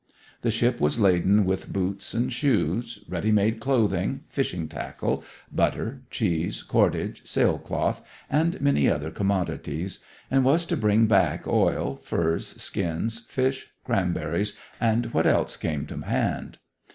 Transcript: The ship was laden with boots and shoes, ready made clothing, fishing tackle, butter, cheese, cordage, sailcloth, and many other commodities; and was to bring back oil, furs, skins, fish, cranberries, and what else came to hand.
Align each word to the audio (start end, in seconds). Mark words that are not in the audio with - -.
The 0.41 0.49
ship 0.49 0.81
was 0.81 0.99
laden 0.99 1.45
with 1.45 1.71
boots 1.71 2.15
and 2.15 2.33
shoes, 2.33 3.03
ready 3.07 3.31
made 3.31 3.59
clothing, 3.59 4.21
fishing 4.29 4.67
tackle, 4.67 5.23
butter, 5.51 6.01
cheese, 6.09 6.63
cordage, 6.63 7.21
sailcloth, 7.23 8.01
and 8.27 8.59
many 8.59 8.89
other 8.89 9.11
commodities; 9.11 9.99
and 10.31 10.43
was 10.43 10.65
to 10.65 10.75
bring 10.75 11.05
back 11.05 11.45
oil, 11.47 11.97
furs, 11.97 12.59
skins, 12.59 13.19
fish, 13.27 13.67
cranberries, 13.83 14.55
and 14.79 15.13
what 15.13 15.27
else 15.27 15.55
came 15.55 15.85
to 15.85 15.97
hand. 16.01 16.57